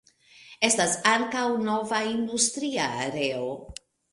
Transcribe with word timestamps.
Estas 0.69 0.95
ankaŭ 1.11 1.43
nova 1.67 2.01
industria 2.15 2.89
areo. 3.07 3.47